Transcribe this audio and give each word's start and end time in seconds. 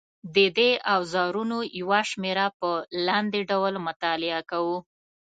د 0.35 0.37
دې 0.57 0.71
اوزارونو 0.95 1.57
یوه 1.79 1.99
شمېره 2.11 2.47
په 2.59 2.69
لاندې 3.07 3.39
ډول 3.51 3.73
مطالعه 3.87 4.41
کوو. 4.51 4.77